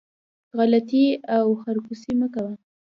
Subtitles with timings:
[0.57, 1.05] غلطي
[1.37, 2.53] او خرکوسي مه کوئ